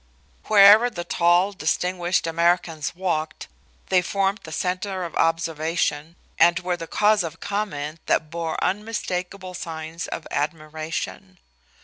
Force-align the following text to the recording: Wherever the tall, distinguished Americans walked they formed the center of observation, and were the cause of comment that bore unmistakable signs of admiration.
Wherever 0.45 0.89
the 0.89 1.03
tall, 1.03 1.51
distinguished 1.53 2.25
Americans 2.25 2.95
walked 2.95 3.47
they 3.89 4.01
formed 4.01 4.39
the 4.45 4.51
center 4.51 5.03
of 5.03 5.15
observation, 5.15 6.15
and 6.39 6.57
were 6.61 6.75
the 6.75 6.87
cause 6.87 7.23
of 7.23 7.39
comment 7.39 7.99
that 8.07 8.31
bore 8.31 8.57
unmistakable 8.63 9.53
signs 9.53 10.07
of 10.07 10.25
admiration. 10.31 11.37